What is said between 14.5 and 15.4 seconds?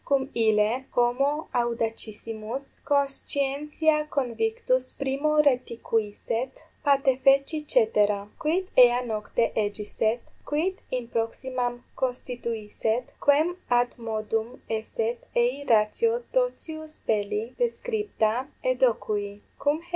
esset